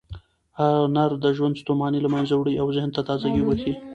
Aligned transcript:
هنر 0.83 1.11
د 1.23 1.25
ژوند 1.37 1.59
ستوماني 1.61 1.99
له 2.03 2.09
منځه 2.15 2.33
وړي 2.35 2.53
او 2.61 2.67
ذهن 2.75 2.89
ته 2.95 3.01
تازه 3.09 3.27
ګۍ 3.33 3.43
بښي. 3.47 3.73